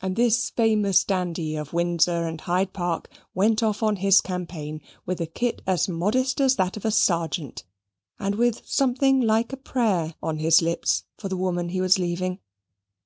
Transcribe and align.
And 0.00 0.16
this 0.16 0.48
famous 0.48 1.04
dandy 1.04 1.54
of 1.54 1.74
Windsor 1.74 2.24
and 2.26 2.40
Hyde 2.40 2.72
Park 2.72 3.10
went 3.34 3.62
off 3.62 3.82
on 3.82 3.96
his 3.96 4.22
campaign 4.22 4.80
with 5.04 5.20
a 5.20 5.26
kit 5.26 5.60
as 5.66 5.86
modest 5.86 6.40
as 6.40 6.56
that 6.56 6.78
of 6.78 6.86
a 6.86 6.90
sergeant, 6.90 7.64
and 8.18 8.36
with 8.36 8.62
something 8.66 9.20
like 9.20 9.52
a 9.52 9.58
prayer 9.58 10.14
on 10.22 10.38
his 10.38 10.62
lips 10.62 11.04
for 11.18 11.28
the 11.28 11.36
woman 11.36 11.68
he 11.68 11.82
was 11.82 11.98
leaving. 11.98 12.38